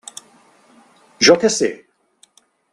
Jo 1.29 1.37
què 1.45 1.53
sé! 1.59 1.71